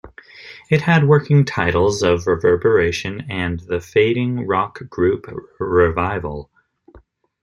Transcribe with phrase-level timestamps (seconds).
[0.71, 5.27] It had working titles of "Reverberation" and "The Fading Rock Group
[5.59, 6.49] Revival".